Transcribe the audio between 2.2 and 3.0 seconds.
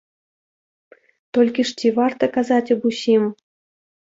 казаць аб